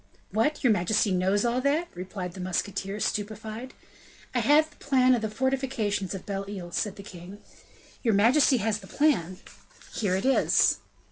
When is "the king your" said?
6.95-8.15